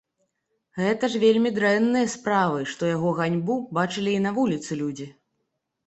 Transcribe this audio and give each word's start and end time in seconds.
Гэта 0.81 1.09
ж 1.15 1.21
вельмі 1.25 1.51
дрэнныя 1.59 2.09
справы, 2.15 2.59
што 2.73 2.91
яго 2.95 3.09
ганьбу 3.23 3.61
бачылі 3.83 4.11
і 4.19 4.27
на 4.29 4.37
вуліцы 4.43 4.71
людзі. 4.85 5.07